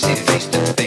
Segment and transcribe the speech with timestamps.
[0.00, 0.81] grace,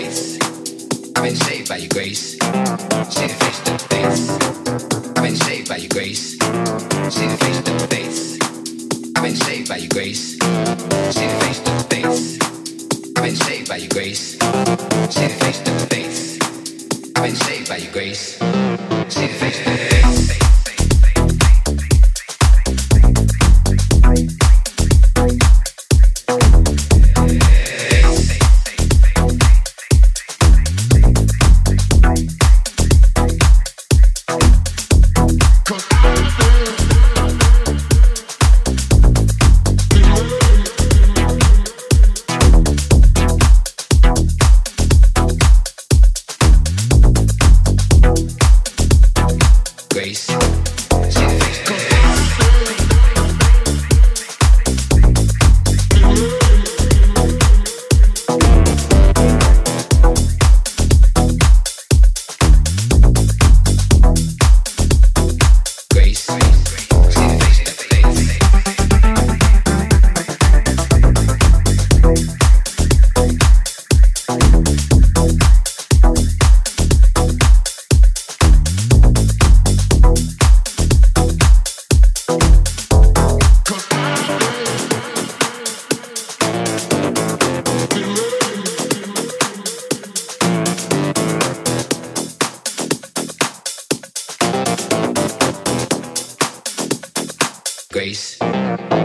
[98.05, 98.37] face.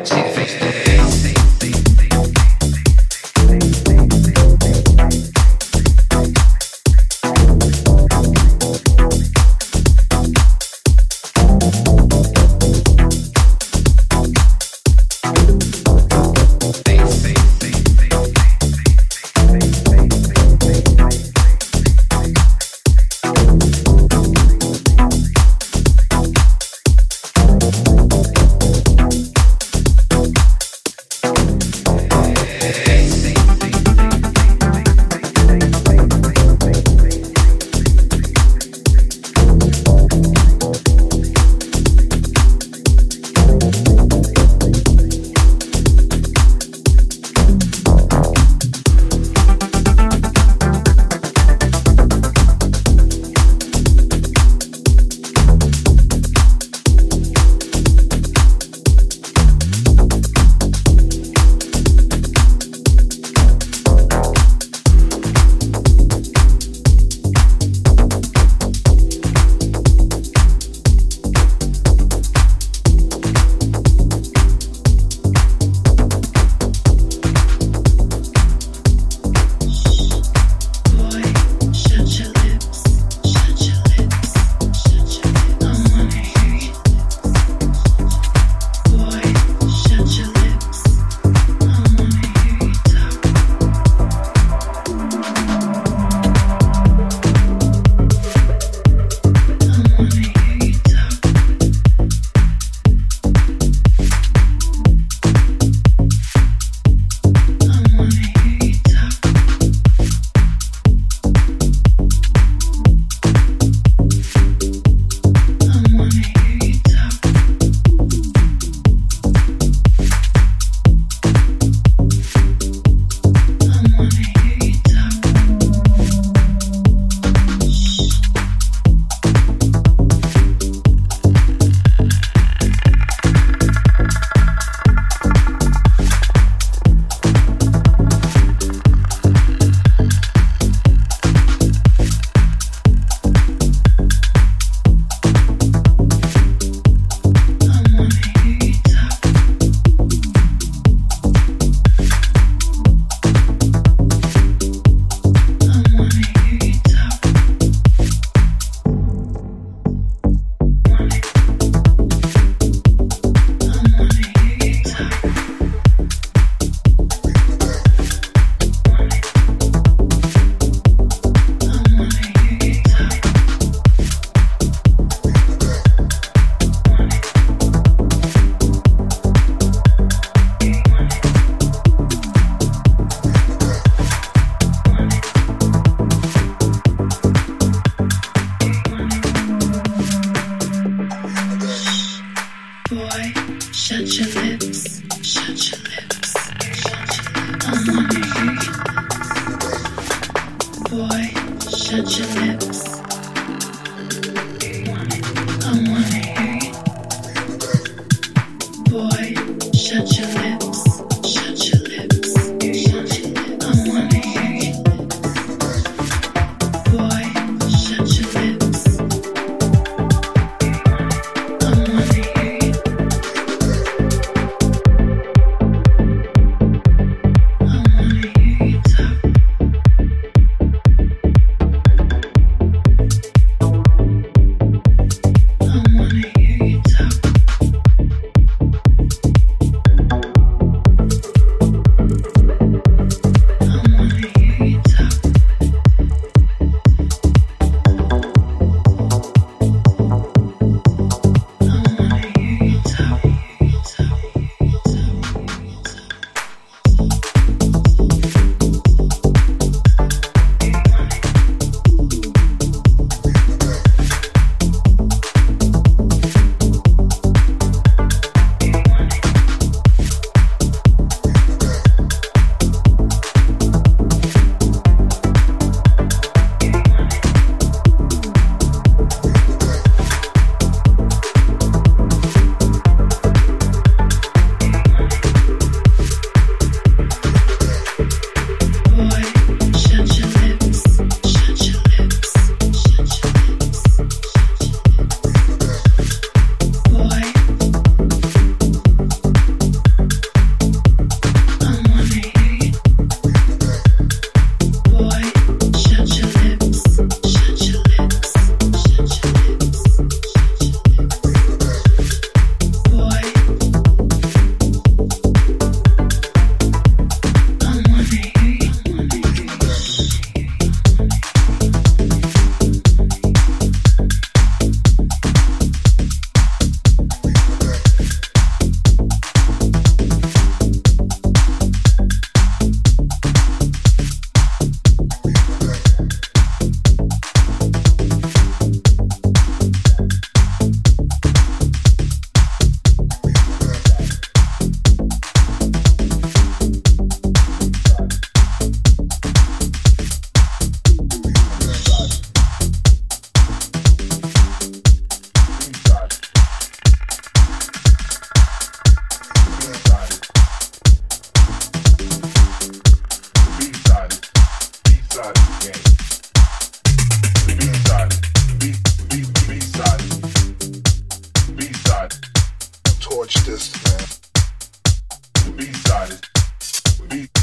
[0.05, 0.40] See the face.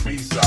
[0.05, 0.46] Ibiza.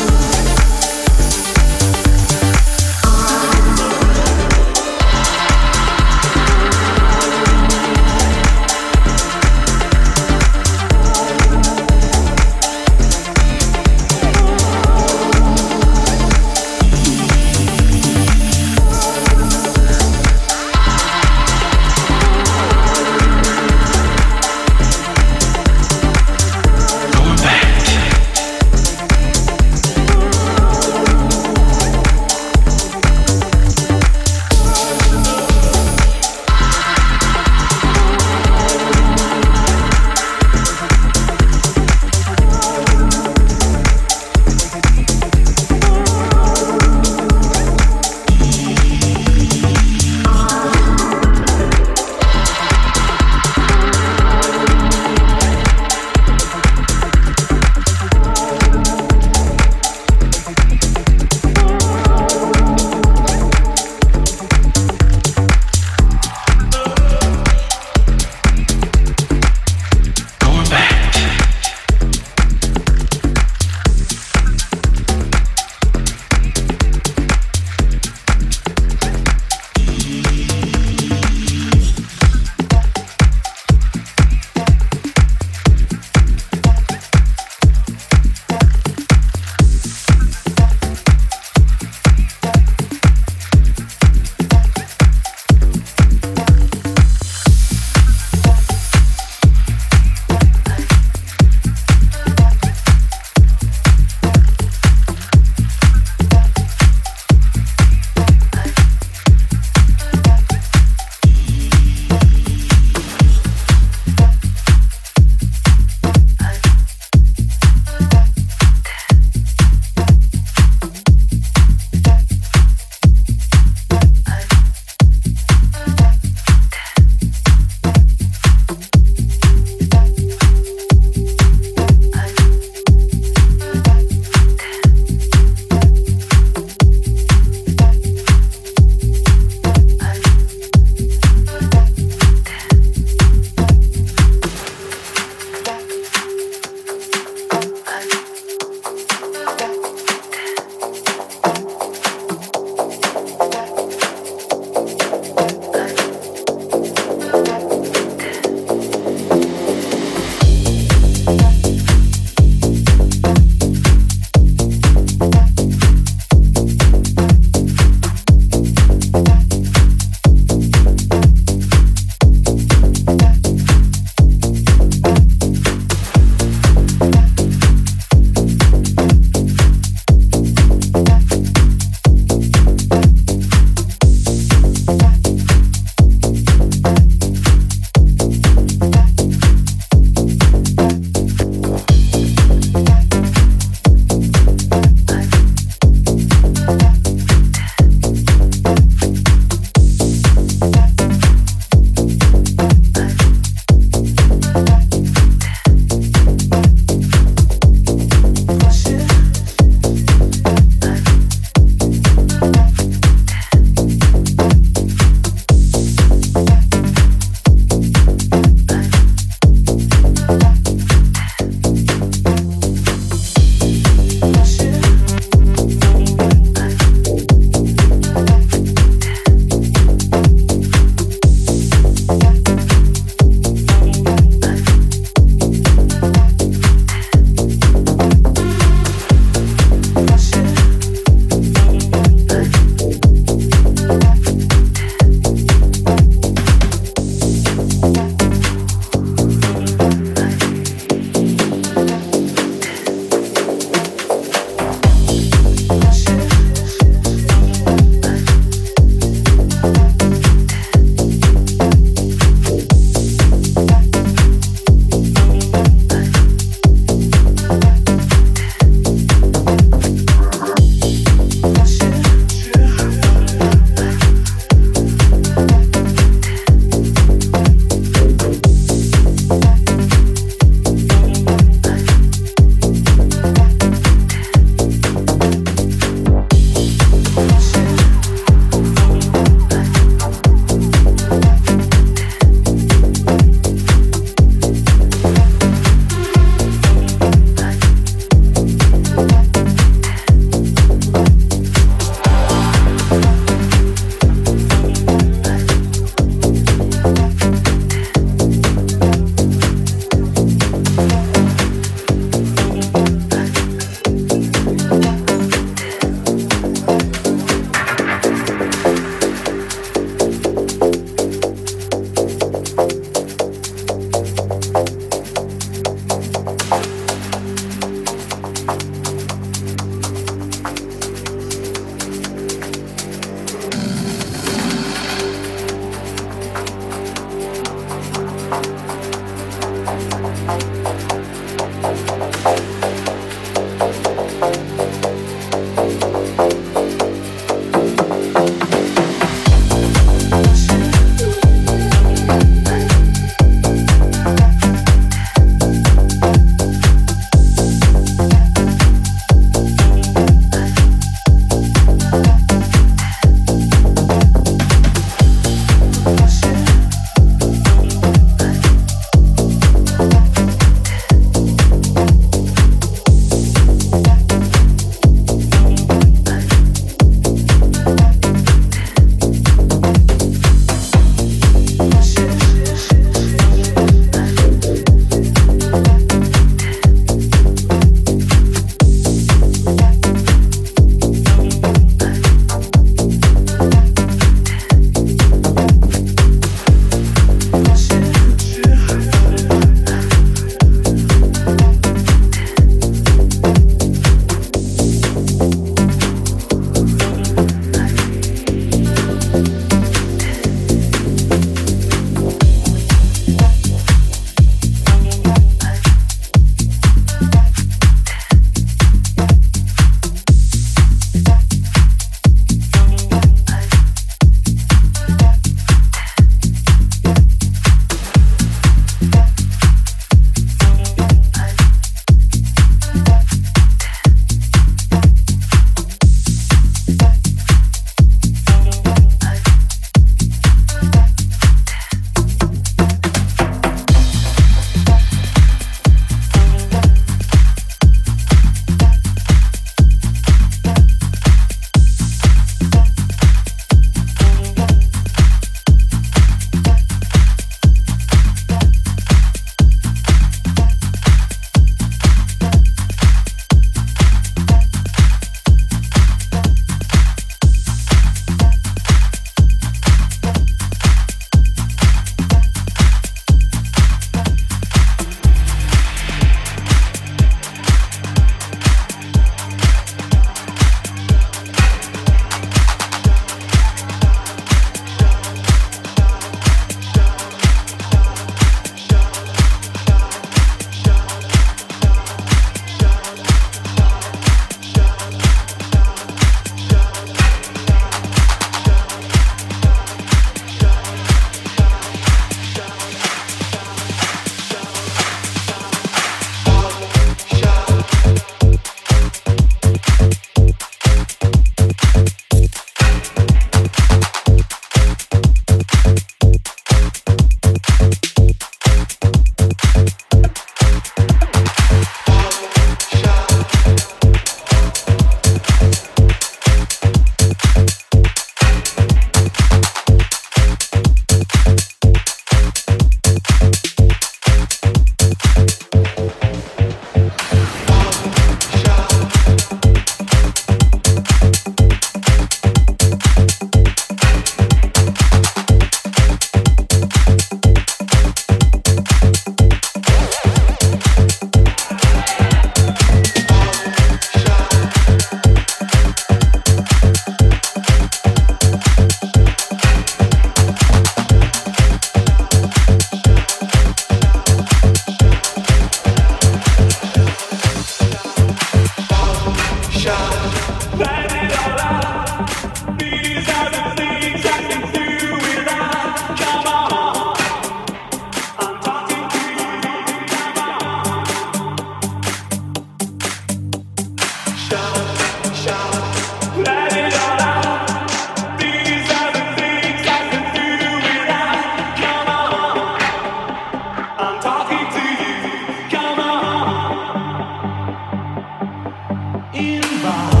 [599.21, 600.00] involved.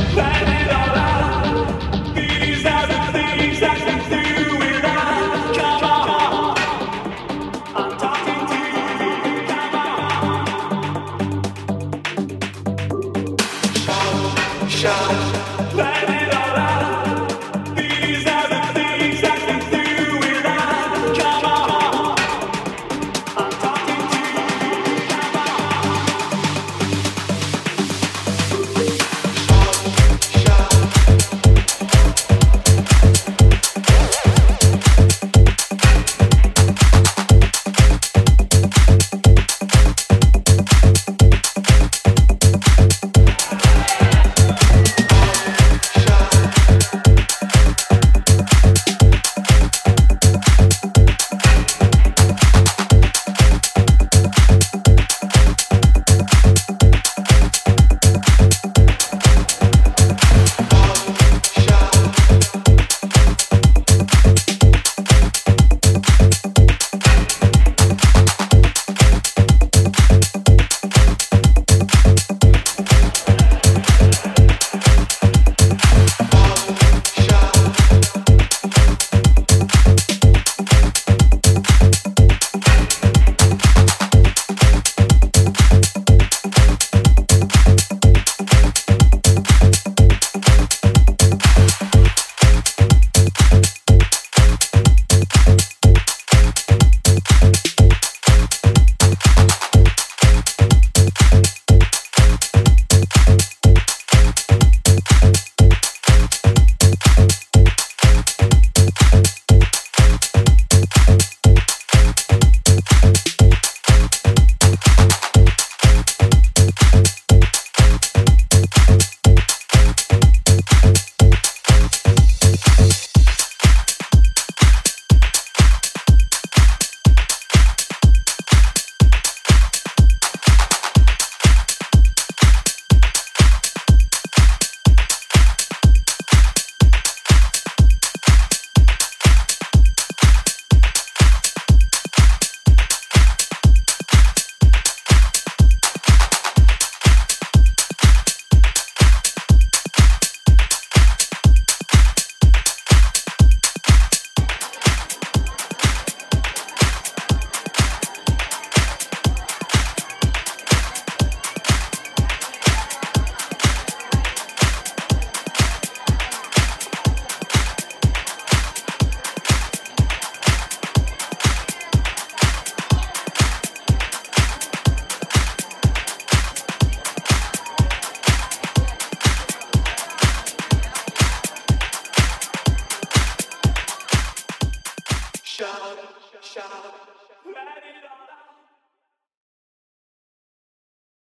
[0.00, 0.59] Bye-bye.